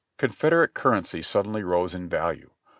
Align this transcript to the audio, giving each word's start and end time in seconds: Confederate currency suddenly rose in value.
Confederate 0.17 0.73
currency 0.73 1.21
suddenly 1.21 1.61
rose 1.63 1.93
in 1.93 2.09
value. 2.09 2.49